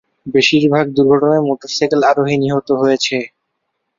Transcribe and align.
বেশিরভাগ 0.25 0.85
দুর্ঘটনায় 0.95 1.45
মোটরসাইকেল 1.47 2.01
আরোহী 2.09 2.35
নিহত 2.37 2.67
হয়েছে। 2.81 3.17